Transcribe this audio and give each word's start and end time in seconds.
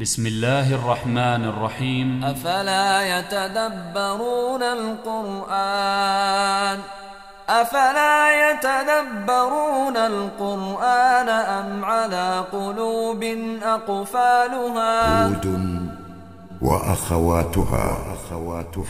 بسم 0.00 0.26
الله 0.26 0.74
الرحمن 0.74 1.44
الرحيم. 1.44 2.24
أفلا 2.24 3.18
يتدبرون 3.18 4.62
القرآن؟ 4.62 6.78
أفلا 7.48 8.50
يتدبرون 8.50 9.96
القرآن 9.96 11.28
أم 11.28 11.84
على 11.84 12.44
قلوب 12.52 13.24
أقفالها؟ 13.62 15.26
هود 15.26 15.87
وأخواتها. 16.62 17.98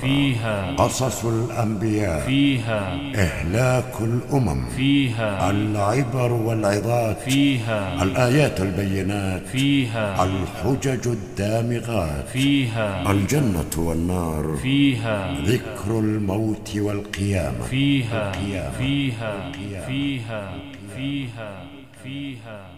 فيها. 0.01 0.77
قصص 0.77 1.25
الأنبياء. 1.25 2.21
فيها. 2.27 3.01
إهلاك 3.15 3.95
الأمم. 4.01 4.67
فيها. 4.77 5.51
العبر 5.51 6.33
والعظات. 6.33 7.21
فيها. 7.21 8.03
الآيات 8.03 8.61
البينات. 8.61 9.47
فيها. 9.47 10.25
الحجج 10.25 11.09
الدامغات. 11.09 12.29
فيها. 12.29 13.11
الجنة 13.11 13.71
والنار. 13.77 14.57
فيها. 14.63 15.41
ذكر 15.41 15.99
الموت 15.99 16.77
والقيامة. 16.77 17.63
فيها. 17.71 18.29
القيامة. 18.29 18.71
فيها. 18.79 19.53
فيها 19.53 19.87
فيها. 19.87 20.51
فيها. 20.97 21.63
فيها. 22.05 22.78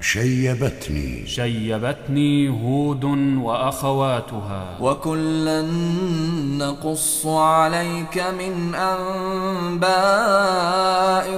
شيبتني. 0.00 1.26
شيبتني 1.26 2.48
هود 2.48 3.04
وأخواتها. 3.38 4.64
وكلا 4.80 5.62
نقص 6.58 7.26
عليك 7.26 8.24
من 8.38 8.74
أنباء 8.74 9.88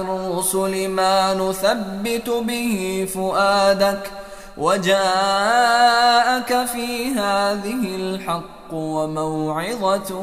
الرسل 0.01 0.89
ما 0.89 1.33
نثبت 1.33 2.29
به 2.47 3.07
فؤادك 3.13 4.11
وجاءك 4.57 6.65
في 6.65 7.07
هذه 7.15 7.95
الحق. 7.95 8.62
وموعظة 8.73 10.15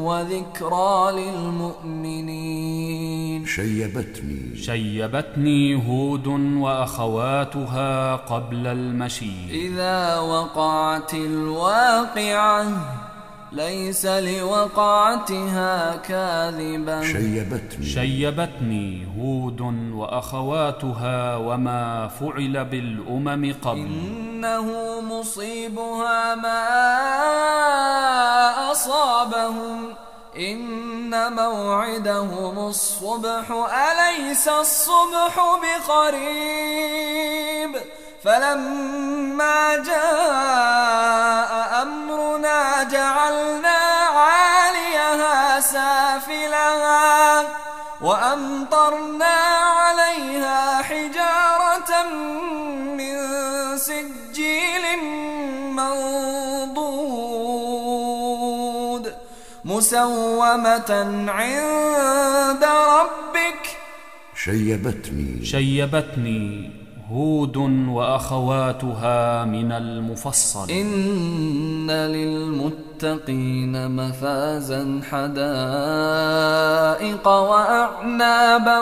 وذكرى 0.00 1.12
للمؤمنين. 1.12 3.46
شيبتني. 3.46 4.56
شيبتني 4.56 5.88
هود 5.88 6.26
وأخواتها 6.56 8.16
قبل 8.16 8.66
المشي. 8.66 9.50
إذا 9.50 10.18
وقعت 10.18 11.14
الواقعة 11.14 12.66
ليس 13.54 14.06
لوقعتها 14.06 15.96
كاذبة 15.96 17.02
شيبتني. 17.02 17.86
شيبتني 17.86 19.08
هود 19.18 19.60
وأخواتها 19.92 21.36
وما 21.36 22.08
فعل 22.08 22.64
بالأمم 22.64 23.54
قبل. 23.62 23.78
إنه 23.78 25.00
مصيبها 25.00 26.34
ما 26.34 26.64
أصابهم. 28.72 29.94
إن 30.38 31.32
موعدهم 31.32 32.68
الصبح 32.68 33.50
أليس 33.50 34.48
الصبح 34.48 35.34
بقريب؟ 35.88 37.70
فلما 38.24 39.76
جاء 39.76 41.52
أمرنا 41.82 42.82
جعلنا 42.82 43.78
عاليها 44.18 45.60
سافلها 45.60 47.42
وأمطرنا 48.02 49.34
عليها 49.80 50.82
حجارة 50.82 52.08
من 52.96 53.16
سجيل 53.78 54.98
منضود 55.70 57.04
مسومة 59.64 60.90
عند 61.28 62.64
ربك. 62.64 63.64
شيبتني. 64.34 65.44
شيبتني. 65.44 66.83
هود 67.14 67.56
وأخواتها 67.88 69.44
من 69.44 69.72
المفصل. 69.72 70.70
إن 70.70 71.90
للمتقين 71.90 73.90
مفازا 73.90 75.00
حدائق 75.10 75.34
وأعنابا 77.28 78.78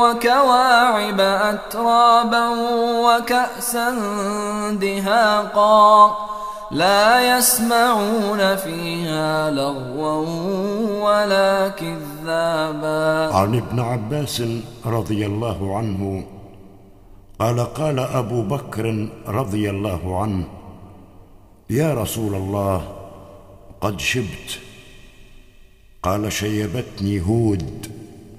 وكواعب 0.00 1.20
أترابا 1.20 2.48
وكأسا 3.06 3.88
دهاقا 4.72 6.16
لا 6.70 7.38
يسمعون 7.38 8.56
فيها 8.56 9.50
لغوا 9.50 10.26
ولا 11.04 11.68
كذابا. 11.68 13.34
عن 13.34 13.54
ابن 13.54 13.80
عباس 13.80 14.42
رضي 14.86 15.26
الله 15.26 15.76
عنه 15.76 16.24
قال 17.38 17.60
قال 17.60 17.98
أبو 17.98 18.42
بكر 18.42 19.08
رضي 19.26 19.70
الله 19.70 20.22
عنه 20.22 20.44
يا 21.70 21.94
رسول 21.94 22.34
الله 22.34 22.96
قد 23.80 24.00
شبت. 24.00 24.58
قال 26.02 26.32
شيبتني 26.32 27.20
هود 27.20 27.86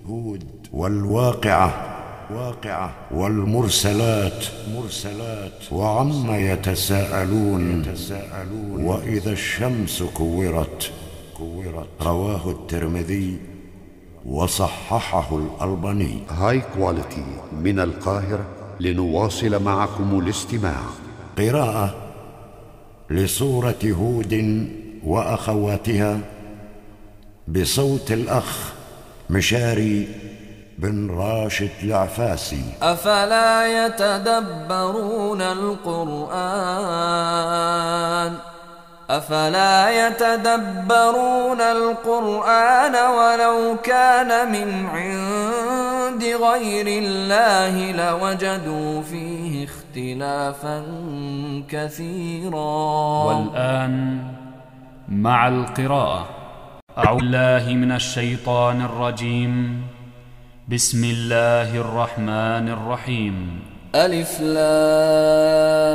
هود 0.10 0.68
والواقعة 0.74 1.96
واقعة 2.32 2.96
والمرسلات 3.12 4.46
مرسلات 4.76 5.72
وعما 5.72 6.38
يتساءلون 6.38 7.82
يتساءلون 7.82 8.86
وإذا 8.86 9.32
الشمس 9.32 10.04
كورت 10.04 10.92
كورت. 11.38 11.88
رواه 12.02 12.50
الترمذي 12.52 13.38
وصححه 14.26 15.38
الألباني. 15.38 16.18
High 16.30 16.62
Quality 16.78 17.26
من 17.64 17.80
القاهرة. 17.80 18.46
لنواصل 18.80 19.64
معكم 19.64 20.20
الاستماع. 20.20 20.82
قراءة 21.38 21.96
لسورة 23.10 23.76
هود 23.86 24.68
وأخواتها 25.04 26.20
بصوت 27.48 28.12
الأخ 28.12 28.74
مشاري 29.30 30.08
بن 30.78 31.12
راشد 31.12 31.70
العفاسي. 31.84 32.64
أفلا 32.82 33.86
يتدبرون 33.86 35.42
القرآن؟ 35.42 36.16
أفلا 39.10 40.08
يتدبرون 40.08 41.62
القرآن 41.62 42.96
ولو 42.96 43.78
كان 43.84 44.52
من 44.52 44.86
عند 44.86 46.24
غير 46.24 47.04
الله 47.04 47.92
لوجدوا 47.92 49.02
فيه 49.02 49.66
اختلافا 49.66 50.84
كثيرا. 51.70 53.24
والآن 53.24 54.24
مع 55.10 55.48
القراءة. 55.48 56.28
أعوذ 56.98 57.20
بالله 57.20 57.74
من 57.74 57.92
الشيطان 57.92 58.82
الرجيم. 58.82 59.82
بسم 60.68 61.04
الله 61.04 61.78
الرحمن 61.78 62.70
الرحيم. 62.70 63.60
ألف 63.96 64.42
لام. 64.42 65.86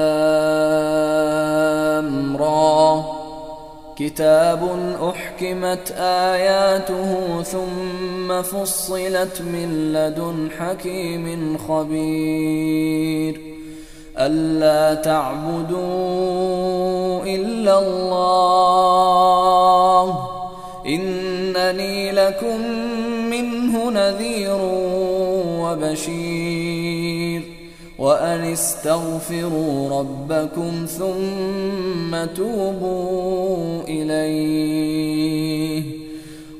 را 2.39 3.05
كتاب 3.97 4.69
أحكمت 5.03 5.95
آياته 5.99 7.43
ثم 7.43 8.43
فصلت 8.43 9.41
من 9.41 9.93
لدن 9.93 10.49
حكيم 10.59 11.59
خبير. 11.69 13.41
ألا 14.19 14.95
تعبدوا 14.95 15.81
إلا 17.25 17.79
الله. 17.79 19.11
إنني 20.87 22.13
لكم 22.13 22.61
منه 23.31 23.91
نذير 23.91 24.59
وبشير. 25.61 27.20
وأن 28.01 28.53
استغفروا 28.53 29.99
ربكم 29.99 30.87
ثم 30.99 32.25
توبوا 32.37 33.83
إليه. 33.83 35.83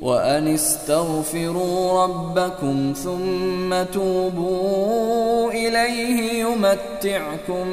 وأن 0.03 0.55
استغفروا 0.55 2.05
ربكم 2.05 2.93
ثم 3.05 3.83
توبوا 3.93 5.51
إليه 5.51 6.45
يمتعكم 6.45 7.67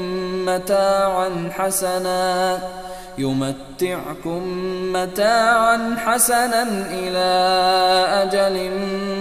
متاعا 0.46 1.50
حسنا. 1.52 2.60
يمتعكم 3.18 4.42
متاعا 4.94 5.96
حسنا 5.98 6.64
إلى 6.94 7.30
أجل 8.24 8.72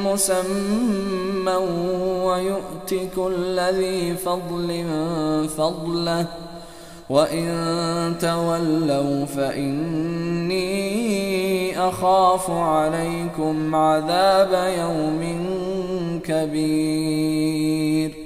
مسمى 0.04 1.56
ويؤت 2.22 2.94
كل 3.16 3.60
ذي 3.60 4.16
فضل 4.16 4.84
فضله. 5.56 6.26
وإن 7.10 8.14
تولوا 8.20 9.24
فإني 9.24 10.66
أخاف 11.88 12.50
عليكم 12.50 13.74
عذاب 13.74 14.52
يوم 14.78 15.22
كبير. 16.24 18.25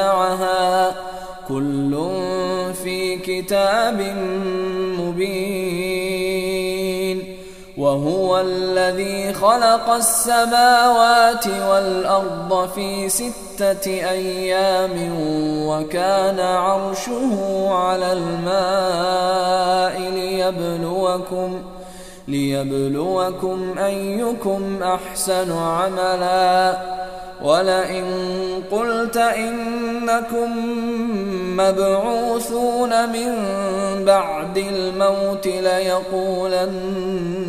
كل 1.48 2.10
في 2.84 3.18
كتاب 3.18 4.02
مبين. 5.00 6.21
وهو 7.92 8.40
الذي 8.40 9.34
خلق 9.34 9.90
السماوات 9.90 11.48
والأرض 11.48 12.70
في 12.76 13.10
ستة 13.10 13.88
أيام 13.88 15.12
وكان 15.68 16.40
عرشه 16.40 17.68
على 17.72 18.14
الماء 18.14 20.00
ليبلوكم 20.12 21.62
ليبلوكم 22.28 23.76
أيكم 23.78 24.84
أحسن 24.84 25.52
عملا. 25.52 26.78
ولئن 27.44 28.06
قلت 28.72 29.18
إنكم 29.18 30.50
مبعوثون 31.58 33.10
من 33.10 33.36
بعد 34.06 34.58
الموت 34.58 35.48
ليقولن 35.48 36.72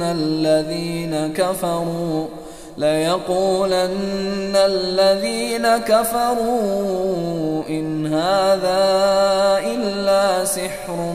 الذين 0.02 1.32
كفروا 1.32 2.26
ليقولن 2.78 4.52
الذين 4.54 5.76
كفروا 5.76 7.62
إن 7.68 8.06
هذا 8.06 8.82
إلا 9.64 10.44
سحر 10.44 11.14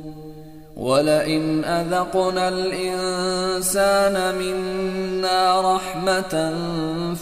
ولئن 0.81 1.65
أذقنا 1.65 2.47
الإنسان 2.47 4.35
منا 4.35 5.75
رحمة 5.75 6.53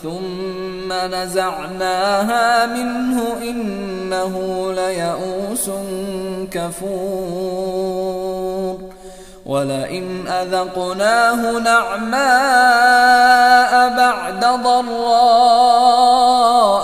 ثم 0.04 0.94
نزعناها 0.94 2.66
منه 2.66 3.24
إنه 3.42 4.66
ليئوس 4.74 5.70
كفور 6.52 7.80
ولئن 9.46 10.28
أذقناه 10.28 11.60
نعماء 11.60 12.20
بعد 13.98 14.46
ضراء 14.64 16.39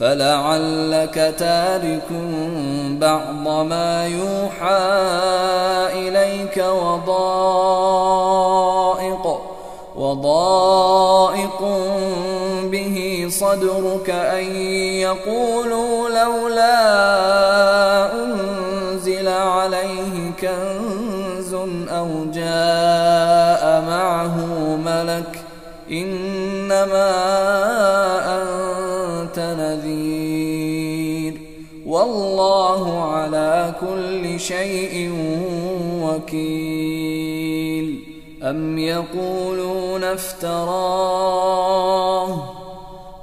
فلعلك 0.00 1.34
تارك 1.38 2.08
بعض 3.00 3.48
ما 3.66 4.06
يوحى 4.06 4.78
إليك 5.92 6.56
وضائق 6.56 7.80
وضائق 9.96 11.60
به 12.62 13.26
صدرك 13.30 14.10
أن 14.10 14.56
يقولوا 14.96 16.08
لولا 16.08 16.74
أنزل 18.14 19.28
عليه 19.28 20.30
كنز 20.40 21.54
أو 21.88 22.08
جاء 22.34 23.84
معه 23.88 24.36
ملك 24.76 25.40
إنما 25.90 27.10
على 33.70 33.78
كل 33.80 34.40
شيء 34.40 35.12
وكيل. 36.02 37.88
أم 38.42 38.78
يقولون 38.78 40.04
افتراه؟ 40.04 41.50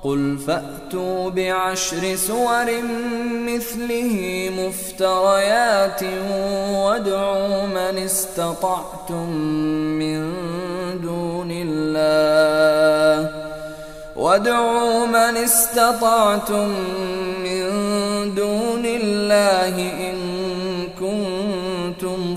قل 0.03 0.37
فأتوا 0.47 1.29
بعشر 1.29 2.15
سور 2.15 2.65
مثله 3.47 4.49
مفتريات 4.57 6.03
وادعوا 6.71 7.65
من 7.65 7.97
استطعتم 7.97 9.29
من 9.99 10.33
دون 11.01 11.51
الله. 11.51 13.31
وادعوا 14.15 15.05
من 15.05 15.37
استطعتم 15.37 16.67
من 17.43 17.63
دون 18.35 18.85
الله 18.85 19.75
إن 20.09 20.16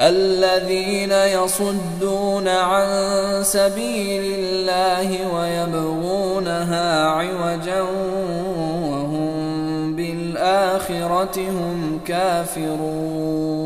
الذين 0.00 1.12
يصدون 1.12 2.48
عن 2.48 2.88
سبيل 3.44 4.34
الله 4.38 5.34
ويبغونها 5.36 7.06
عوجا 7.06 7.80
وهم 8.90 9.96
بالآخرة 9.96 11.40
هم 11.40 12.00
كافرون. 12.06 13.60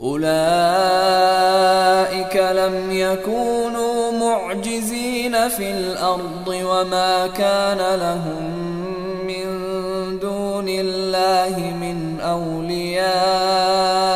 أولئك 0.00 0.36
لم 2.36 2.90
يكونوا 2.90 4.12
معجزين 4.12 5.48
في 5.48 5.70
الأرض 5.70 6.48
وما 6.48 7.26
كان 7.26 7.98
لهم 7.98 8.66
من 9.26 9.46
دون 10.18 10.68
الله 10.68 11.58
من 11.80 12.20
أولياء. 12.20 14.15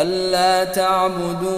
ألا 0.00 0.64
تعبدوا 0.64 1.50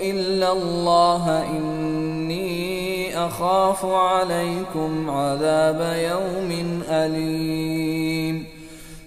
إلا 0.00 0.52
الله 0.52 1.44
إني 1.50 3.18
أخاف 3.26 3.84
عليكم 3.84 5.10
عذاب 5.10 5.80
يوم 6.10 6.82
أليم. 6.90 8.25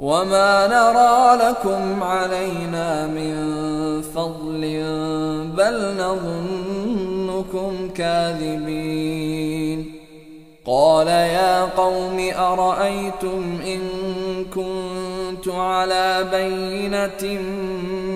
وما 0.00 0.66
نرى 0.66 1.36
لكم 1.44 2.02
علينا 2.02 3.06
من 3.06 3.34
فضل 4.02 4.60
بل 5.56 5.96
نظنكم 5.98 7.88
كاذبين 7.94 9.92
قال 10.66 11.08
يا 11.08 11.64
قوم 11.64 12.30
أرأيتم 12.36 13.58
إن 13.66 13.80
كنت 15.44 15.54
على 15.54 16.28
بينة 16.32 17.40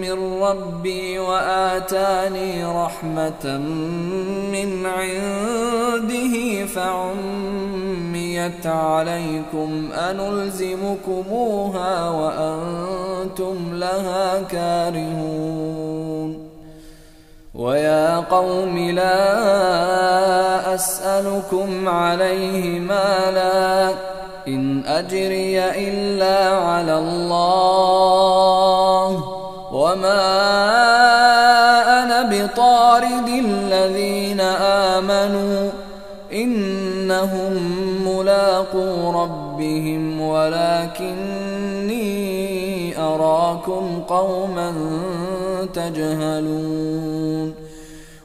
من 0.01 0.43
ربي 0.43 1.19
وآتاني 1.19 2.65
رحمة 2.65 3.59
من 4.53 4.87
عنده 4.87 6.67
فعميت 6.67 8.67
عليكم 8.67 9.89
أنلزمكموها 10.11 12.09
وأنتم 12.09 13.57
لها 13.73 14.43
كارهون 14.43 16.49
ويا 17.55 18.21
قوم 18.21 18.79
لا 18.79 20.75
أسألكم 20.75 21.89
عليه 21.89 22.81
مالا 22.81 24.14
إن 24.49 24.83
أجري 24.87 25.65
إلا 25.65 26.49
على 26.49 26.99
الله 26.99 27.65
وما 29.73 30.25
أنا 32.03 32.23
بطارد 32.23 33.29
الذين 33.29 34.41
آمنوا 35.01 35.71
إنهم 36.33 37.53
ملاقو 38.07 39.11
ربهم 39.23 40.21
ولكني 40.21 41.95
أراكم 42.99 44.03
قوما 44.09 44.73
تجهلون 45.75 47.14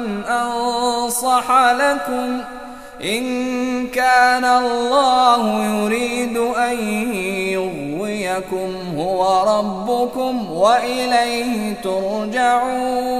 أن 0.00 0.22
أنصح 0.24 1.52
لكم 1.72 2.40
إن 3.04 3.86
كان 3.86 4.44
الله 4.44 5.64
يريد 5.64 6.36
أن 6.36 6.78
يغويكم 7.48 8.74
هو 8.96 9.42
ربكم 9.58 10.52
وإليه 10.52 11.74
ترجعون 11.82 13.10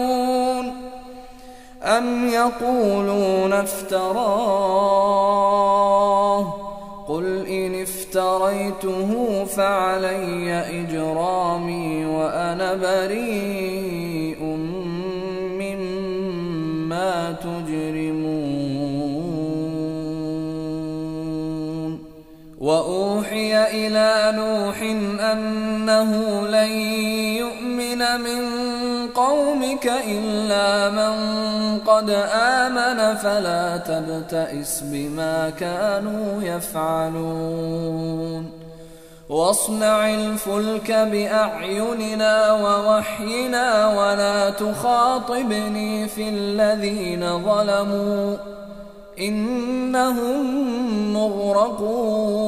أم 1.83 2.29
يقولون 2.29 3.53
افتراه 3.53 5.01
قل 7.09 7.47
إن 7.47 7.83
افتريته 7.83 9.45
فعلي 9.45 10.53
إجرامي 10.81 12.05
وأنا 12.05 12.75
بريء 12.75 14.10
تجرمون. 17.43 19.31
وأوحي 22.61 23.67
إلى 23.67 24.33
نوح 24.37 24.83
أنه 25.33 26.11
لن 26.49 26.73
يؤمن 27.41 28.21
من 28.21 28.43
قومك 29.09 29.93
إلا 30.07 30.91
من 30.91 31.15
قد 31.79 32.11
آمن 32.33 33.17
فلا 33.17 33.77
تبتئس 33.77 34.85
بما 34.93 35.51
كانوا 35.51 36.43
يفعلون. 36.43 38.60
واصنع 39.31 40.11
الفلك 40.15 40.91
بأعيننا 40.91 42.53
ووحينا 42.53 43.89
ولا 43.89 44.51
تخاطبني 44.51 46.09
في 46.09 46.29
الذين 46.29 47.45
ظلموا 47.45 48.37
إنهم 49.21 50.43
مغرقون. 51.13 52.41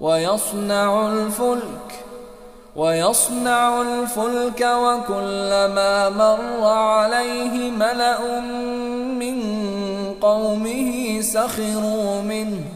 ويصنع 0.00 1.08
الفلك 1.08 2.04
ويصنع 2.76 3.82
الفلك 3.82 4.60
وكلما 4.60 6.08
مر 6.08 6.64
عليه 6.68 7.70
ملأ 7.70 8.40
من 9.20 9.42
قومه 10.20 11.20
سخروا 11.20 12.22
منه. 12.22 12.75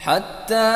حتى 0.00 0.70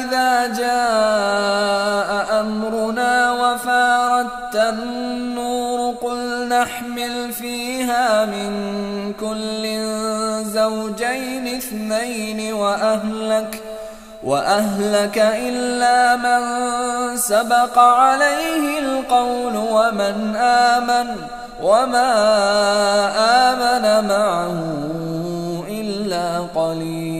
إذا 0.00 0.46
جاء 0.46 2.40
أمرنا 2.40 3.32
وفاردت 3.32 4.54
النور 4.54 5.94
قل 5.94 6.48
نحمل 6.48 7.32
فيها 7.32 8.24
من 8.24 8.50
كل 9.20 9.62
زوجين 10.44 11.56
اثنين 11.56 12.52
وأهلك 12.52 13.62
وأهلك 14.24 15.18
إلا 15.18 16.16
من 16.16 16.42
سبق 17.16 17.78
عليه 17.78 18.78
القول 18.78 19.56
ومن 19.56 20.36
آمن 20.36 21.16
وما 21.62 22.12
آمن 23.50 24.08
معه 24.08 24.54
إلا 25.68 26.38
قليل. 26.54 27.19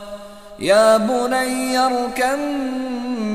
يا 0.61 0.97
بني 0.97 1.77
اركم 1.77 2.39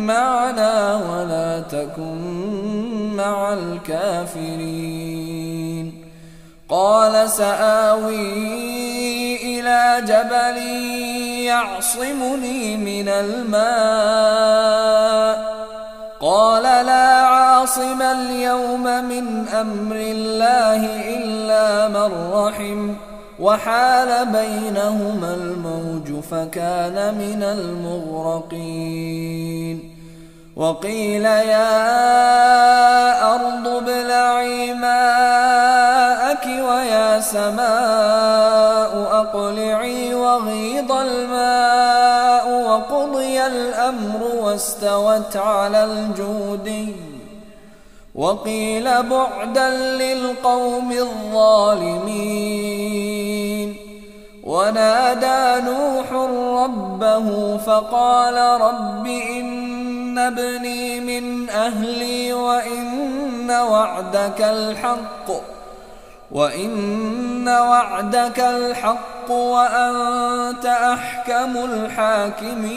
معنا 0.06 0.94
ولا 0.94 1.60
تكن 1.60 3.16
مع 3.16 3.52
الكافرين. 3.52 5.06
قال 6.68 7.30
سآوي 7.30 8.36
إلى 9.42 10.02
جبل 10.06 10.56
يعصمني 11.46 12.76
من 12.76 13.08
الماء. 13.08 14.46
قال 16.20 16.62
لا 16.62 17.08
عاصم 17.26 18.02
اليوم 18.02 18.82
من 18.82 19.48
أمر 19.48 19.96
الله 19.96 20.86
إلا 21.16 21.88
من 21.88 22.32
رحم. 22.32 22.94
وحال 23.40 24.26
بينهما 24.26 25.34
الموج 25.34 26.20
فكان 26.30 27.14
من 27.14 27.42
المغرقين. 27.42 28.96
وقيل 30.56 31.24
يا 31.24 31.74
أرض 33.34 33.68
ابلعي 33.68 34.74
ماءك 34.74 36.46
ويا 36.46 37.20
سماء 37.20 39.08
أقلعي 39.12 40.14
وغيض 40.14 40.92
الماء 40.92 42.62
وقضي 42.68 43.46
الأمر 43.46 44.22
واستوت 44.40 45.36
على 45.36 45.84
الجودي. 45.84 47.15
وقيل 48.16 49.02
بعدا 49.02 49.70
للقوم 49.70 50.92
الظالمين. 50.92 52.56
ونادى 54.44 55.64
نوح 55.66 56.12
ربه 56.64 57.56
فقال 57.56 58.60
رب 58.60 59.06
إن 59.06 60.18
ابني 60.18 61.00
من 61.00 61.48
أهلي 61.50 62.32
وإن 62.32 63.50
وعدك 63.50 64.40
الحق 64.40 65.30
وإن 66.32 67.48
وعدك 67.48 68.40
الحق 68.40 69.30
وأنت 69.30 70.66
أحكم 70.66 71.56
الحاكمين. 71.56 72.76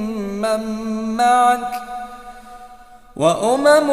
ممن 0.41 1.17
معك 1.17 1.81
وأمم 3.15 3.91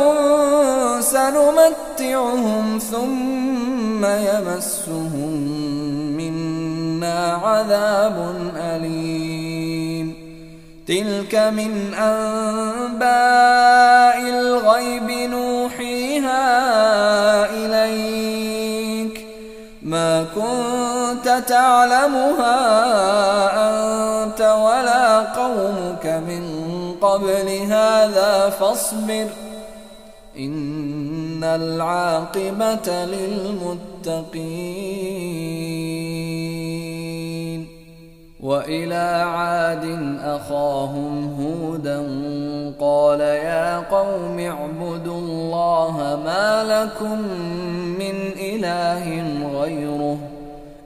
سنمتعهم 1.01 2.79
ثم 2.91 4.05
يمسهم 4.05 5.33
منا 6.17 7.41
عذاب 7.45 8.17
أليم. 8.57 10.15
تلك 10.89 11.35
من 11.35 11.95
أنباء 11.95 13.09
الغيب 14.21 15.11
نوحيها 15.11 16.45
إليك. 17.51 19.27
ما 19.83 20.27
كنت 20.35 21.45
تعلمها 21.49 22.57
أنت 23.69 24.41
ولا 24.41 24.98
قومك 25.37 26.07
من 26.07 26.45
قبل 27.01 27.49
هذا 27.49 28.51
فاصبر 28.51 29.27
إن 30.39 31.45
العاقبة 31.45 33.05
للمتقين 33.05 34.59
وإلى 38.41 39.25
عاد 39.35 40.19
أخاهم 40.25 41.35
هودا 41.41 41.99
قال 42.81 43.21
يا 43.21 43.79
قوم 43.79 44.39
اعبدوا 44.39 45.19
الله 45.19 46.21
ما 46.25 46.65
لكم 46.65 47.19
من 47.99 48.33
إله 48.37 49.23
غيره 49.61 50.19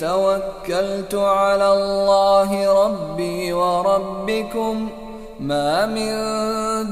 توكلت 0.00 1.14
على 1.14 1.72
الله 1.72 2.84
ربي 2.84 3.52
وربكم 3.52 4.90
ما 5.40 5.86
من 5.86 6.12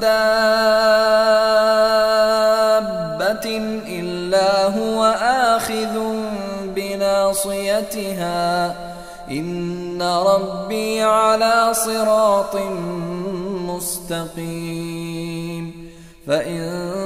دابة 0.00 0.06
إلا 3.88 4.78
هو 4.78 5.04
آخذ 5.22 5.98
بناصيتها. 6.64 8.74
إن 9.30 10.02
ربي 10.02 11.02
على 11.02 11.74
صراط 11.74 12.56
مستقيم. 13.66 15.86
فإن 16.26 17.05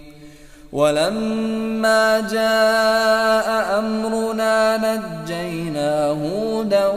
ولما 0.71 2.19
جاء 2.31 3.79
أمرنا 3.79 4.77
نجينا 4.77 6.07
هودا 6.07 6.87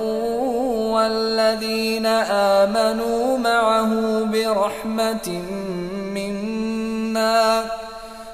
والذين 0.95 2.07
آمنوا 2.07 3.39
معه 3.39 3.91
برحمة 4.25 5.29
منا 6.15 7.65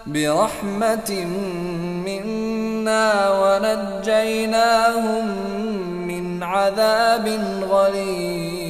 برحمة 0.07 1.11
منا 2.07 3.07
ونجيناهم 3.41 5.27
من 6.07 6.43
عذاب 6.43 7.27
غليظ. 7.71 8.70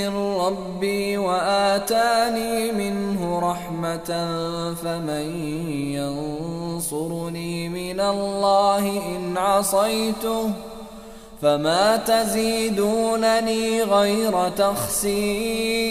من 0.00 0.16
ربي 0.16 1.18
وآتاني 1.18 2.72
منه 2.72 3.38
رحمة 3.38 4.28
فمن 4.82 5.46
ينصرني 5.92 7.68
من 7.68 8.00
الله 8.00 9.02
إن 9.16 9.38
عصيته 9.38 10.50
فما 11.42 11.96
تزيدونني 11.96 13.82
غير 13.82 14.48
تخسير 14.48 15.90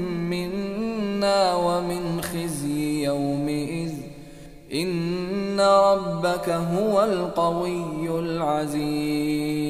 ربك 5.79 6.49
هو 6.49 7.03
القوي 7.03 8.19
العزيز. 8.19 9.61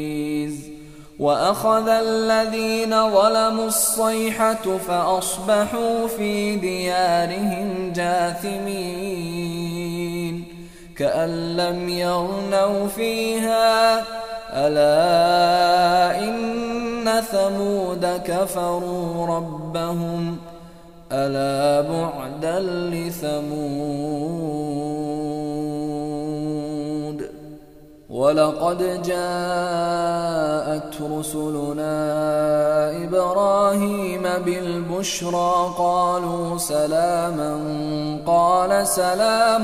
وأخذ 1.20 1.88
الذين 1.88 3.10
ظلموا 3.12 3.68
الصيحة 3.68 4.78
فأصبحوا 4.88 6.08
في 6.08 6.56
ديارهم 6.56 7.94
جاثمين. 7.96 9.42
كأن 10.98 11.58
لم 11.58 11.90
يغنوا 11.90 12.88
فيها 12.88 14.04
ألا 14.54 16.20
إن 16.20 17.22
ثمود 17.22 18.22
كفروا 18.26 19.28
ربهم 19.28 20.38
ألا 21.12 21.82
بعدا 21.82 22.60
لثمود. 22.94 24.91
ولقد 28.32 29.02
جاءت 29.04 30.94
رسلنا 31.02 31.96
إبراهيم 33.04 34.24
بالبشرى 34.46 35.74
قالوا 35.78 36.58
سلاما 36.58 37.60
قال 38.28 38.88
سلام 38.88 39.64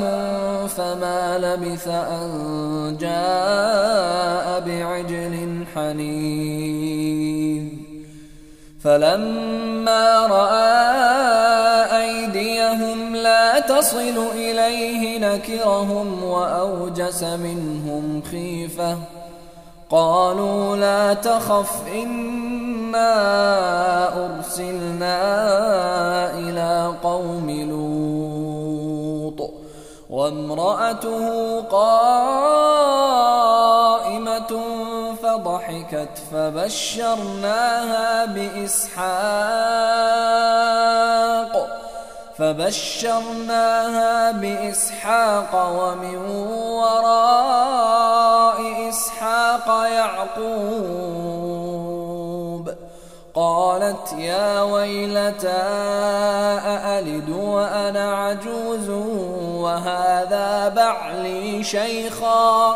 فما 0.67 1.37
لبث 1.37 1.87
أن 1.87 2.97
جاء 2.99 4.63
بعجل 4.67 5.65
حنيذ. 5.75 7.63
فلما 8.87 10.27
رأى 10.27 10.87
أيديهم 12.03 13.15
لا 13.15 13.59
تصل 13.59 14.17
إليه 14.35 15.19
نكرهم 15.19 16.23
وأوجس 16.23 17.23
منهم 17.23 18.21
خيفة. 18.31 18.97
قالوا 19.89 20.77
لا 20.77 21.13
تخف 21.13 21.71
إنا 22.03 23.13
أرسلنا 24.25 25.17
إلى 26.33 26.93
قوم 27.03 27.49
لوط. 27.49 29.49
وامرأته 30.09 31.59
قائمة 31.61 32.47
فضحكت 35.27 36.15
فبشرناها 36.31 38.25
بإسحاق 38.25 39.07
فبشرناها 42.37 44.31
بإسحاق 44.31 45.51
ومن 45.79 46.17
وراء 46.81 47.79
إسحاق 48.89 49.67
يعقوب. 49.91 50.97
قالت 53.35 54.13
يا 54.17 54.61
ويلتى 54.61 55.63
أألد 56.65 57.29
وأنا 57.29 58.15
عجوز 58.15 58.89
وهذا 59.59 60.67
بعلي 60.75 61.63
شيخا؟ 61.63 62.75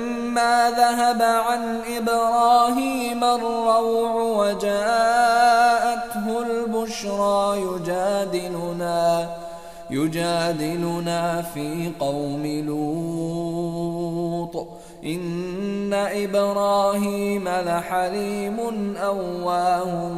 ذهب 0.69 1.21
عن 1.21 1.81
إبراهيم 1.97 3.23
الروع 3.23 4.45
وجاءته 4.45 6.41
البشرى 6.41 7.61
يجادلنا 7.61 9.29
يجادلنا 9.89 11.41
في 11.41 11.91
قوم 11.99 12.45
لوط. 12.67 14.67
إن 15.05 15.93
إبراهيم 15.93 17.49
لحليم 17.49 18.59
أواه 18.97 20.09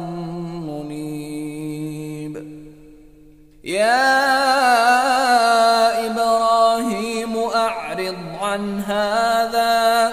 منيب. 0.66 2.34
يا 3.64 4.04
إبراهيم 6.06 6.53
عن 8.44 8.80
هذا 8.80 10.12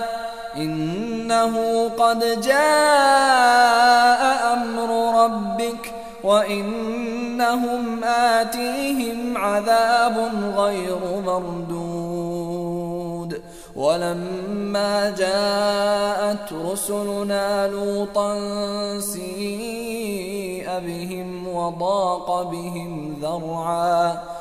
إنه 0.55 1.87
قد 1.89 2.41
جاء 2.41 4.21
أمر 4.53 5.23
ربك 5.23 5.93
وإنهم 6.23 8.03
آتيهم 8.03 9.37
عذاب 9.37 10.31
غير 10.57 10.99
مردود 11.25 12.21
ولما 13.75 15.09
جاءت 15.09 16.53
رسلنا 16.53 17.67
لوطا 17.67 18.39
سيء 18.99 20.65
بهم 20.79 21.47
وضاق 21.47 22.41
بهم 22.41 23.17
ذرعا 23.21 24.40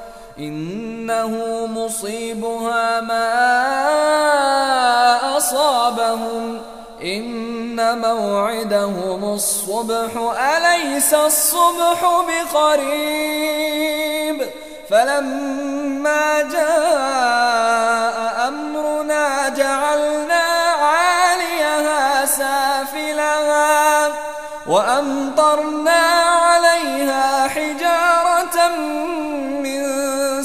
إنه 0.39 1.65
مصيبها 1.65 3.01
ما 3.01 3.27
أصابهم. 5.37 6.61
إن 7.03 7.99
موعدهم 7.99 9.33
الصبح 9.33 10.33
أليس 10.39 11.13
الصبح 11.13 12.23
بقريب؟ 12.53 14.49
فلما 14.89 16.41
جاء 16.41 18.47
أمرنا 18.47 19.49
جعلنا 19.49 20.43
عاليها 20.81 22.25
سافلها 22.25 24.07
وأمطرنا 24.67 26.01
عليها 26.31 27.47
حجارة 27.47 28.71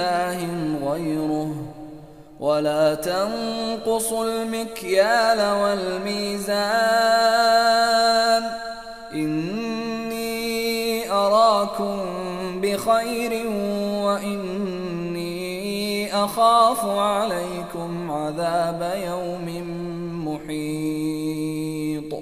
إله 0.00 0.92
غيره. 0.92 1.54
ولا 2.40 2.94
تنقصوا 2.94 4.24
المكيال 4.24 5.40
والميزان. 5.62 6.60
إني 9.12 11.10
أراكم 11.12 12.00
بخير 12.60 13.46
وإني 14.04 15.30
أخاف 16.24 16.84
عليكم 16.84 18.10
عذاب 18.10 18.92
يوم 19.06 19.46
محيط. 20.26 22.12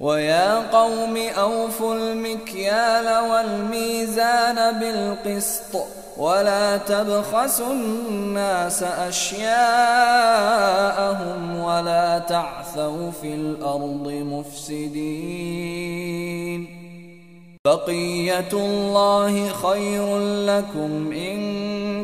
ويا 0.00 0.54
قوم 0.54 1.16
أوفوا 1.16 1.94
المكيال 1.94 3.30
والميزان 3.30 4.78
بالقسط. 4.80 6.03
ولا 6.16 6.76
تبخسوا 6.76 7.72
الناس 7.72 8.82
أشياءهم 8.82 9.54
ولا 11.58 12.18
تعثوا 12.18 13.10
في 13.10 13.34
الأرض 13.34 14.08
مفسدين. 14.08 15.24
بقية 17.66 18.52
الله 18.52 19.48
خير 19.48 20.18
لكم 20.46 21.12
إن 21.12 21.40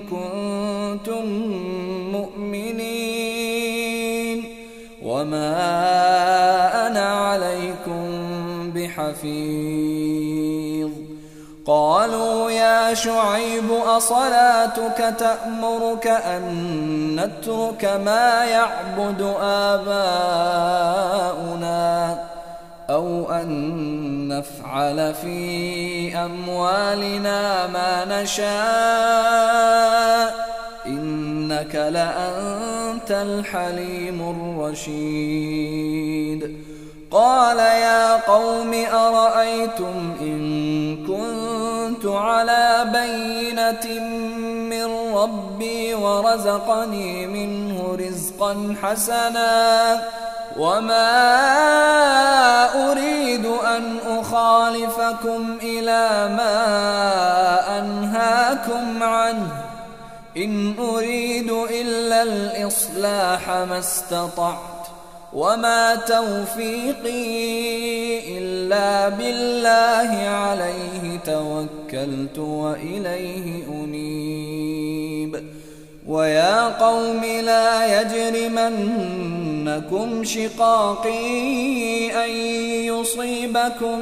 كنتم 0.01 1.27
مؤمنين. 2.13 3.51
وما 5.03 5.57
أنا 6.87 7.07
عليكم 7.09 8.05
بحفيظ. 8.75 9.99
قالوا 11.67 12.51
يا 12.51 12.95
شعيب 12.95 13.73
أصلاتك 13.87 15.15
تأمرك 15.19 16.07
أن 16.07 16.43
نترك 17.17 17.85
ما 17.85 18.45
يعبد 18.45 19.35
آباؤنا 19.43 20.31
أو 22.91 23.33
أن 23.33 24.29
نفعل 24.29 25.15
في 25.15 26.17
أموالنا 26.17 27.67
ما 27.67 28.23
نشاء. 28.23 28.51
إنك 30.87 31.75
لأنت 31.75 33.11
الحليم 33.11 34.51
الرشيد. 34.59 36.57
قال 37.11 37.59
يا 37.59 38.17
قوم 38.17 38.85
أرأيتم 38.93 40.17
إن 40.21 40.97
كنت 41.07 41.49
على 42.17 42.91
بينة 42.93 44.01
من 44.71 45.15
ربي 45.15 45.95
ورزقني 45.95 47.27
منه 47.27 47.97
رزقا 48.01 48.75
حسنا 48.83 50.03
وما 50.57 51.11
أريد 52.91 53.47
أن 53.47 53.99
أخالفكم 54.07 55.59
إلى 55.63 56.35
ما 56.37 56.59
أنهاكم 57.79 59.03
عنه. 59.03 59.53
إن 60.37 60.75
أريد 60.79 61.51
إلا 61.51 62.23
الإصلاح 62.23 63.49
ما 63.49 63.79
استطعت. 63.79 64.80
وما 65.33 65.95
توفيقي 65.95 67.20
إلا 68.39 69.09
بالله 69.09 70.28
عليه 70.28 71.18
توكلت 71.24 72.39
وإليه 72.39 73.64
أنيب 73.68 75.45
ويا 76.07 76.68
قوم 76.68 77.24
لا 77.24 78.01
يجرمنكم 78.01 79.24
شقاقي 80.24 81.20
أن 82.24 82.31
يصيبكم 82.91 83.99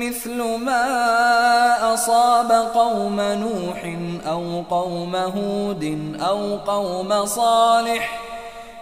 مثل 0.00 0.42
ما 0.42 1.94
أصاب 1.94 2.52
قوم 2.74 3.20
نوح 3.20 3.96
أو 4.26 4.62
قوم 4.70 5.16
هود 5.16 6.14
أو 6.20 6.56
قوم 6.56 7.26
صالح 7.26 8.32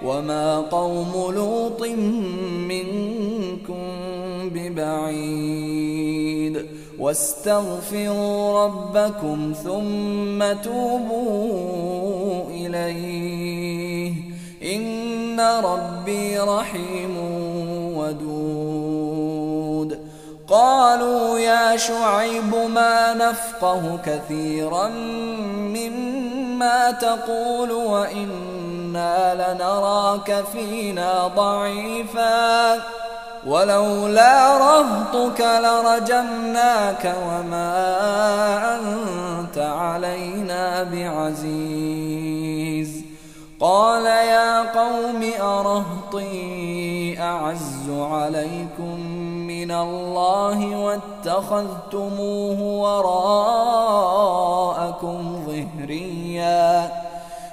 وما 0.04 0.60
قوم 0.60 1.32
لوط 1.34 1.82
منكم 2.68 3.76
ببعيد 4.54 6.20
واستغفروا 6.98 8.64
ربكم 8.64 9.52
ثم 9.64 10.52
توبوا 10.62 12.44
إليه 12.50 14.12
إن 14.62 15.40
ربي 15.40 16.38
رحيم 16.38 17.16
ودود 17.96 19.30
قالوا 20.48 21.38
يا 21.38 21.76
شعيب 21.76 22.54
ما 22.74 23.14
نفقه 23.14 23.98
كثيرا 24.06 24.88
مما 25.58 26.90
تقول 26.90 27.70
وإنا 28.90 29.54
لنراك 29.54 30.44
فينا 30.52 31.26
ضعيفا. 31.36 32.74
ولولا 33.46 34.58
رهطك 34.58 35.40
لرجمناك 35.40 37.14
وما 37.26 37.76
أنت 38.74 39.58
علينا 39.58 40.82
بعزيز. 40.82 41.90
قال 43.60 44.04
يا 44.06 44.72
قوم 44.72 45.30
أرهطي 45.40 47.20
أعز 47.20 47.90
عليكم 47.90 49.00
من 49.46 49.70
الله 49.70 50.76
واتخذتموه 50.76 52.60
وراءكم 52.62 53.96
ظهريا. 55.46 56.90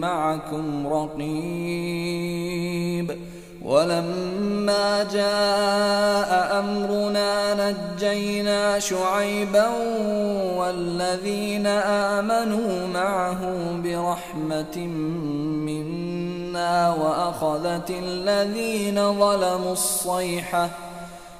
معكم 0.00 0.86
رقيب 0.86 1.98
ولما 3.62 5.02
جاء 5.12 6.60
أمرنا 6.60 7.54
نجينا 7.54 8.78
شعيبا 8.78 9.68
والذين 10.56 11.66
آمنوا 11.66 12.86
معه 12.94 13.40
برحمة 13.84 14.76
منا 15.66 16.94
وأخذت 16.94 17.90
الذين 17.90 19.12
ظلموا 19.18 19.72
الصيحة 19.72 20.87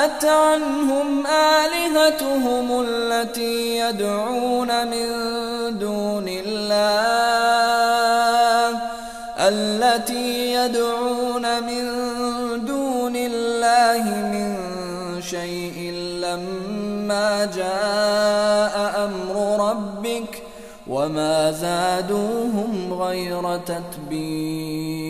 أغنت 0.00 0.24
عنهم 0.24 1.26
آلهتهم 1.26 2.84
التي 2.88 3.78
يدعون 3.78 4.86
من 4.86 5.08
دون 5.78 6.24
الله 6.28 6.80
التي 9.38 10.52
يدعون 10.52 11.62
من 11.62 11.84
دون 12.64 13.16
الله 13.16 14.04
من 14.32 14.56
شيء 15.22 15.92
لما 16.22 17.44
جاء 17.56 19.04
أمر 19.04 19.70
ربك 19.70 20.42
وما 20.88 21.52
زادوهم 21.52 22.92
غير 22.92 23.56
تتبيب 23.56 25.09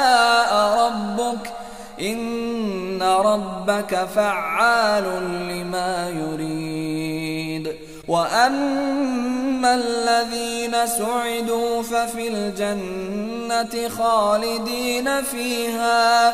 ربك 3.21 4.07
فعال 4.15 5.03
لما 5.49 6.09
يريد. 6.09 7.75
وأما 8.07 9.75
الذين 9.75 10.87
سعدوا 10.87 11.83
ففي 11.83 12.27
الجنة 12.27 13.89
خالدين 13.89 15.23
فيها 15.23 16.33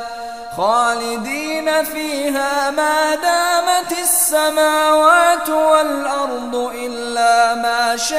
خالدين 0.57 1.83
فيها 1.83 2.71
ما 2.71 3.15
دامت 3.15 3.91
السماوات 4.01 5.49
والأرض 5.49 6.71
إلا 6.75 7.55
ما 7.55 7.97
شاء 7.97 8.17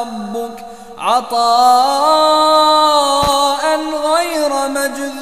ربك 0.00 0.64
عطاء 0.98 2.22
غير 4.04 4.68
مجذوذ 4.68 5.21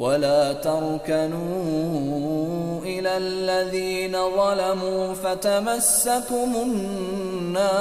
ولا 0.00 0.52
تركنوا 0.52 1.40
إلى 2.82 3.16
الذين 3.16 4.12
ظلموا 4.36 5.14
فتمسكم 5.14 6.52
النار 6.56 7.80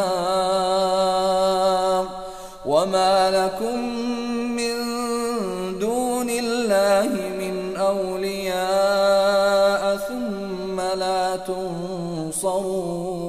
وما 2.65 3.31
لكم 3.31 3.79
من 4.55 4.75
دون 5.79 6.29
الله 6.29 7.09
من 7.39 7.75
أولياء 7.77 8.59
ثم 9.97 10.81
لا 10.81 11.35
تنصرون 11.35 13.28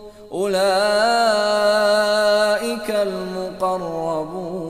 أولئك 0.33 0.61
المقربون 2.89 4.61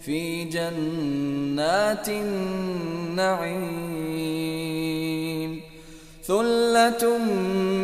في 0.00 0.44
جنات 0.44 2.08
النعيم. 2.08 3.78
ثلة 6.28 7.18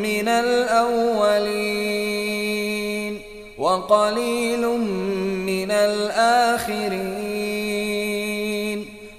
من 0.02 0.28
الأولين 0.28 1.94
وقليل 3.59 4.66
من 5.46 5.70
الآخرين 5.70 6.84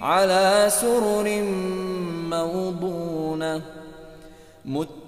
على 0.02 0.68
سرر 0.70 1.42
موضونة 2.30 3.62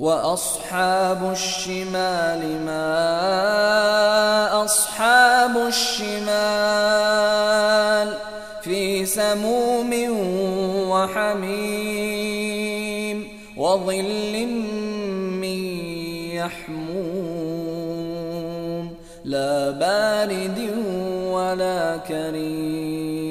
وأصحاب 0.00 1.32
الشمال 1.32 2.64
ما 2.64 3.04
أصحاب 4.64 5.56
الشمال 5.56 6.18
في 8.62 9.06
سموم 9.06 9.90
وحميم 10.88 12.38
وظل 13.56 14.46
من 15.36 15.60
يحموم 16.32 17.60
لا 19.24 19.70
بارد 19.70 20.58
ولا 21.28 21.96
كريم 21.96 23.30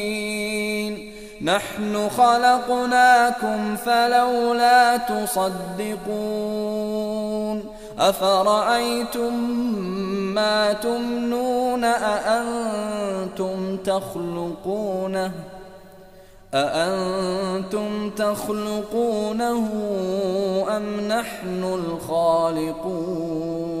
نحن 1.43 2.09
خلقناكم 2.09 3.75
فلولا 3.75 4.97
تصدقون 4.97 6.01
أفرأيتم 7.99 9.33
ما 10.33 10.73
تمنون 10.73 11.83
أأنتم 11.83 13.77
تخلقونه 13.77 15.31
أأنتم 16.53 18.09
تخلقونه 18.09 19.69
أم 20.69 21.07
نحن 21.07 21.63
الخالقون 21.63 23.80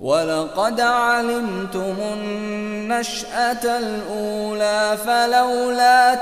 ولقد 0.00 0.80
علمتم 0.80 1.96
النشأة 2.12 3.78
الأولى 3.78 4.96
فلولا 5.06 6.14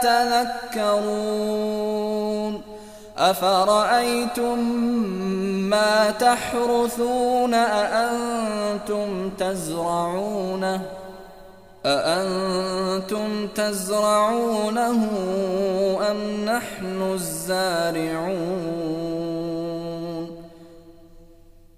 تذكرون 0.73 1.57
أفرأيتم 3.19 4.59
ما 5.71 6.11
تحرثون 6.11 7.55
أأنتم 7.55 9.31
تزرعونه 9.39 10.83
أأنتم 11.87 13.47
تزرعونه 13.55 15.09
أم 16.11 16.45
نحن 16.45 17.13
الزارعون 17.15 18.47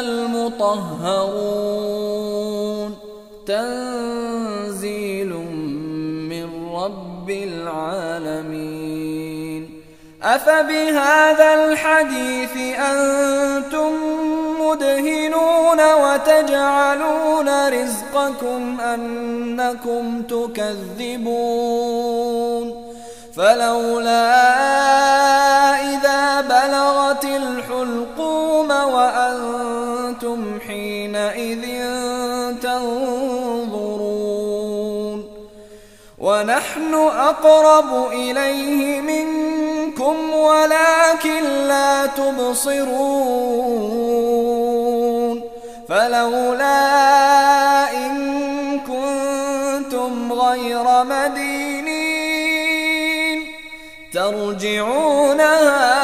المطهرون. 0.00 1.24
تنزيل 3.46 5.28
من 6.30 6.48
رب 6.74 7.30
العالمين. 7.30 9.14
أفبهذا 10.22 11.54
الحديث 11.54 12.78
أنتم 12.78 13.92
مدهنون 14.60 15.80
وتجعلون 15.94 17.68
رزقكم 17.68 18.80
أنكم 18.80 20.22
تكذبون. 20.22 21.34
فلولا 23.36 25.33
حينئذ 31.30 31.74
تنظرون 32.62 34.04
ونحن 36.18 36.94
أقرب 36.94 38.12
إليه 38.12 39.00
منكم 39.00 40.34
ولكن 40.34 41.44
لا 41.68 42.06
تبصرون 42.06 42.94
فلولا 45.88 46.76
إن 47.92 48.14
كنتم 48.80 50.32
غير 50.32 51.04
مدينين 51.04 51.94
ترجعونها 54.12 56.03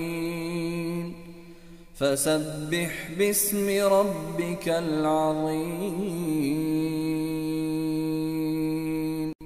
فسبح 2.01 2.91
باسم 3.17 3.67
ربك 3.85 4.67
العظيم. 4.67 5.81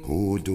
هود 0.10 0.49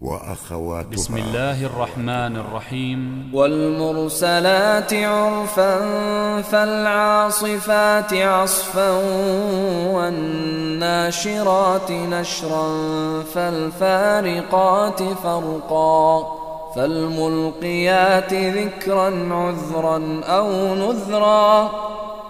وأخواته 0.00 0.90
بسم 0.90 1.16
الله 1.16 1.66
الرحمن 1.66 2.36
الرحيم. 2.36 3.30
والمرسلات 3.34 4.94
عرفا 4.94 5.78
فالعاصفات 6.42 8.14
عصفا 8.14 8.90
والناشرات 9.94 11.90
نشرا 11.90 12.68
فالفارقات 13.34 15.02
فرقا. 15.02 16.51
فالملقيات 16.76 18.34
ذكرا 18.34 19.28
عذرا 19.30 20.20
أو 20.24 20.74
نذرا. 20.74 21.70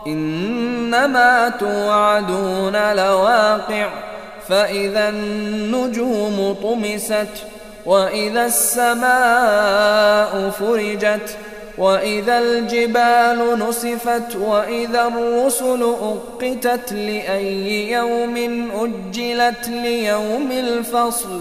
إنما 0.06 1.48
توعدون 1.48 2.92
لواقع 2.92 3.88
فإذا 4.48 5.08
النجوم 5.08 6.56
طمست 6.62 7.28
وإذا 7.86 8.46
السماء 8.46 10.50
فرجت 10.50 11.36
وإذا 11.78 12.38
الجبال 12.38 13.58
نسفت 13.68 14.36
وإذا 14.36 15.08
الرسل 15.08 15.82
أقتت 15.82 16.92
لأي 16.92 17.90
يوم 17.90 18.36
أجلت 18.74 19.68
ليوم 19.68 20.52
الفصل. 20.52 21.40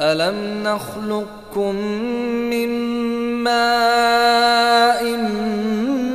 ألم 0.00 0.62
نخلقكم 0.62 1.74
من 2.50 2.68
ماء 3.44 5.16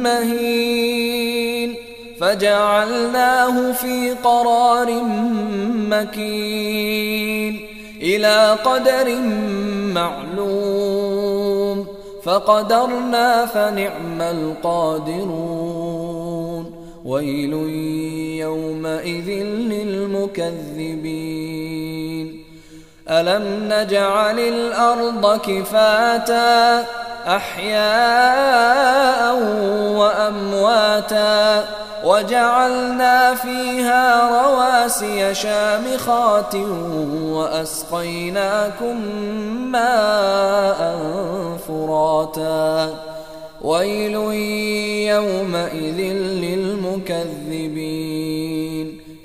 مهين 0.04 1.76
فجعلناه 2.20 3.72
في 3.72 4.12
قرار 4.24 5.04
مكين 5.90 7.66
إلى 8.02 8.58
قدر 8.66 9.20
معلوم 9.94 11.88
فقدرنا 12.24 13.46
فنعم 13.46 14.22
القادرون 14.22 15.80
ويل 17.06 17.54
يومئذ 18.40 19.30
للمكذبين 19.72 21.20
ألم 23.10 23.74
نجعل 23.74 24.40
الأرض 24.40 25.40
كفاتا 25.40 26.86
أحياء 27.28 29.36
وأمواتا 29.96 31.66
وجعلنا 32.04 33.36
فيها 33.36 34.30
رواسي 34.30 35.34
شامخات 35.34 36.56
وأسقيناكم 37.24 39.02
ماء 39.72 40.98
فراتا 41.68 42.90
ويل 43.62 44.14
يومئذ 45.10 46.00
للمكذبين 46.44 47.90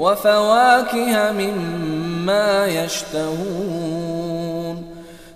وفواكه 0.00 1.32
مما 1.32 2.66
يشتهون. 2.66 4.84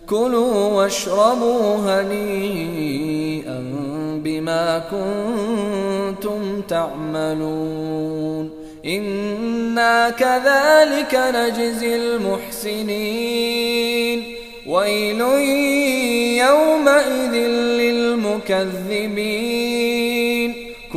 كلوا 0.09 0.55
واشربوا 0.55 1.77
هنيئا 1.77 3.65
بما 4.25 4.83
كنتم 4.91 6.61
تعملون. 6.61 8.51
إنا 8.87 10.11
كذلك 10.11 11.21
نجزي 11.35 11.97
المحسنين. 11.97 13.55
ويل 14.67 15.21
يومئذ 16.41 17.35
للمكذبين. 17.81 19.94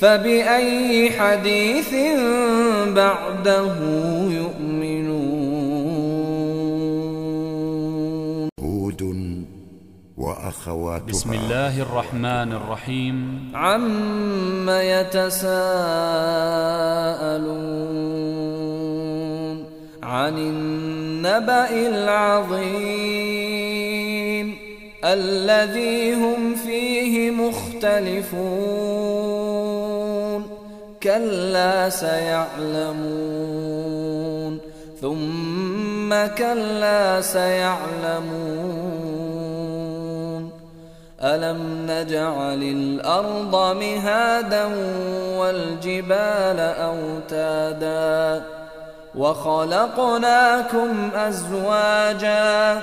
فبأي 0.00 1.10
حديث 1.10 1.94
بعده 2.96 3.74
يؤمنون؟ 4.30 5.68
هود 8.60 9.02
وأخواتها. 10.16 11.06
بسم 11.06 11.32
الله 11.32 11.82
الرحمن 11.82 12.52
الرحيم. 12.52 13.50
عم 13.54 14.70
يتساءلون 14.70 15.56
عن 20.02 20.38
النبأ 20.38 21.88
العظيم 21.88 23.26
الذي 25.04 26.14
هم 26.14 26.54
فيه 26.54 27.30
مختلفون 27.30 29.45
كلا 31.02 31.88
سيعلمون 31.88 33.36
ثم 35.00 36.26
كلا 36.38 37.20
سيعلمون 37.20 38.76
ألم 41.22 41.86
نجعل 41.90 42.62
الأرض 42.62 43.76
مهادا 43.76 44.64
والجبال 45.38 46.60
أوتادا 46.60 48.44
وخلقناكم 49.14 51.10
أزواجا 51.14 52.82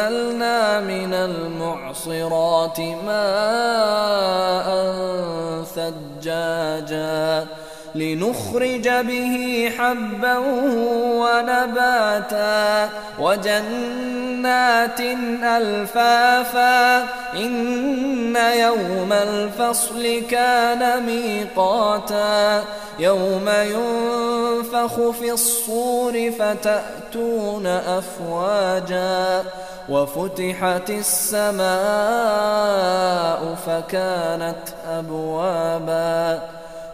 وأنزلنا 0.00 0.80
من 0.80 1.14
المعصرات 1.14 2.80
ماء 2.80 4.68
ثجاجا 5.74 7.46
لنخرج 7.94 8.88
به 8.88 9.72
حبا 9.78 10.38
ونباتا 11.20 12.88
وجنات 13.18 15.00
ألفافا 15.42 16.98
إن 17.34 18.36
يوم 18.36 19.12
الفصل 19.12 20.22
كان 20.30 21.02
ميقاتا 21.06 22.64
يوم 22.98 23.48
ينفخ 23.48 25.10
في 25.10 25.32
الصور 25.32 26.30
فتأتون 26.38 27.66
أفواجا 27.66 29.44
وفتحت 29.90 30.90
السماء 30.90 31.70
فكانت 33.66 34.62
أبوابا 34.88 36.42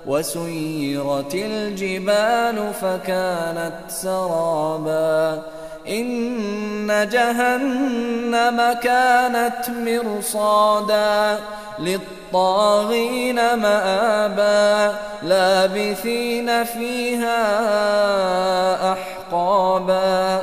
وسيرت 0.06 1.34
الجبال 1.34 2.72
فكانت 2.80 3.74
سرابا 3.88 5.42
إن 5.88 7.08
جهنم 7.12 8.72
كانت 8.82 9.70
مرصادا 9.70 11.38
للطاغين 11.78 13.54
مآبا 13.54 14.96
لابثين 15.22 16.64
فيها 16.64 17.42
أحقابا 18.92 20.42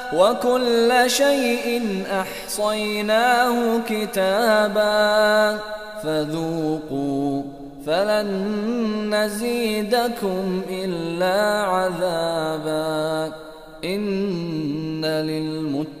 وكل 0.13 0.93
شيء 1.07 2.03
أحصيناه 2.11 3.79
كتابا 3.89 5.59
فذوقوا 6.03 7.43
فلن 7.85 9.15
نزيدكم 9.15 10.61
إلا 10.69 11.61
عذابا 11.61 13.33
إن 13.83 15.05
للمتقين 15.05 16.00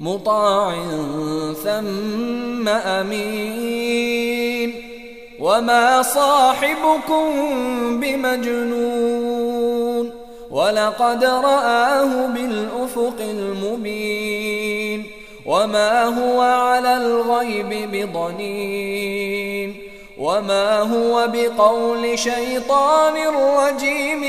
مطاع 0.00 0.74
ثم 1.64 2.68
أمين. 2.68 4.72
وما 5.40 6.02
صاحبكم 6.02 7.30
بمجنون. 8.00 10.10
ولقد 10.50 11.24
رآه 11.24 12.26
بالأفق 12.26 13.14
المبين. 13.20 15.06
وما 15.46 16.04
هو 16.04 16.40
على 16.40 16.96
الغيب 16.96 17.90
بضنين. 17.92 19.76
وما 20.18 20.80
هو 20.80 21.28
بقول 21.32 22.18
شيطان 22.18 23.14
رجيم. 23.58 24.22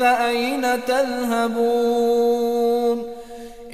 فأين 0.00 0.84
تذهبون؟ 0.86 3.05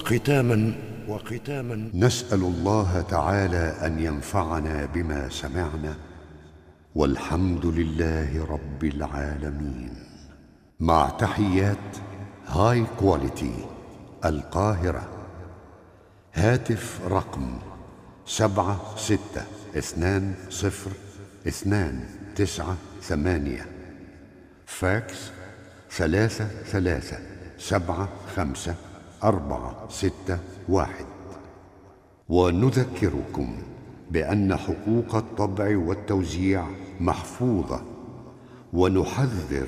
وختاما 0.00 0.72
وختاما 1.08 1.90
نسأل 1.94 2.40
الله 2.40 3.00
تعالى 3.00 3.86
أن 3.86 3.98
ينفعنا 3.98 4.86
بما 4.86 5.28
سمعنا 5.28 5.96
والحمد 6.94 7.66
لله 7.66 8.44
رب 8.44 8.84
العالمين. 8.84 9.94
مع 10.80 11.08
تحيات 11.08 11.96
High 12.46 12.84
Quality 12.98 13.54
القاهرة. 14.24 15.08
هاتف 16.34 17.00
رقم 17.08 17.58
سبعة 18.26 18.96
ستة 18.96 19.44
اثنان 19.78 20.34
صفر 20.50 20.90
اثنان 21.48 22.04
تسعة 22.36 22.76
ثمانية. 23.02 23.66
فاكس 24.66 25.30
ثلاثة 25.90 26.48
ثلاثة 26.64 27.18
سبعة 27.58 28.08
خمسة 28.36 28.74
أربعة 29.24 29.88
ستة 29.88 30.38
واحد. 30.68 31.06
ونذكركم 32.28 33.56
بأن 34.10 34.56
حقوق 34.56 35.14
الطبع 35.14 35.76
والتوزيع 35.76 36.66
محفوظة. 37.00 37.82
ونحذر 38.72 39.66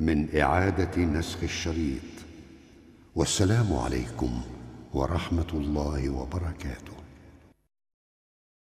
من 0.00 0.38
إعادة 0.40 1.02
نسخ 1.02 1.38
الشريط. 1.42 2.02
والسلام 3.14 3.72
عليكم 3.72 4.40
ورحمة 4.94 5.50
الله 5.54 6.10
وبركاته. 6.10 6.97